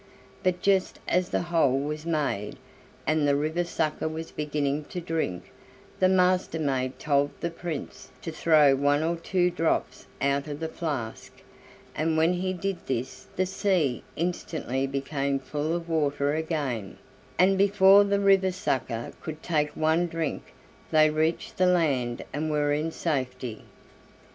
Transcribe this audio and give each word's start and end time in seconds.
But 0.41 0.63
just 0.63 0.97
as 1.07 1.29
the 1.29 1.43
hole 1.43 1.79
was 1.79 2.07
made, 2.07 2.55
and 3.05 3.27
the 3.27 3.35
river 3.35 3.63
sucker 3.63 4.07
was 4.07 4.31
beginning 4.31 4.85
to 4.85 4.99
drink, 4.99 5.51
the 5.99 6.09
Master 6.09 6.57
maid 6.57 6.97
told 6.97 7.29
the 7.39 7.51
Prince 7.51 8.09
to 8.23 8.31
throw 8.31 8.75
one 8.75 9.03
or 9.03 9.15
two 9.15 9.51
drops 9.51 10.07
out 10.19 10.47
of 10.47 10.59
the 10.59 10.67
flask, 10.67 11.31
and 11.95 12.17
when 12.17 12.33
he 12.33 12.51
did 12.51 12.77
this 12.87 13.27
the 13.35 13.45
sea 13.45 14.03
instantly 14.15 14.87
became 14.87 15.37
full 15.37 15.75
of 15.75 15.87
water 15.87 16.33
again, 16.33 16.97
and 17.37 17.55
before 17.55 18.03
the 18.03 18.19
river 18.19 18.51
sucker 18.51 19.13
could 19.21 19.43
take 19.43 19.69
one 19.77 20.07
drink 20.07 20.55
they 20.89 21.11
reached 21.11 21.57
the 21.59 21.67
land 21.67 22.23
and 22.33 22.49
were 22.49 22.73
in 22.73 22.91
safety. 22.91 23.65